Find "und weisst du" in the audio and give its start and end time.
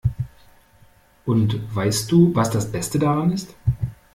1.27-2.33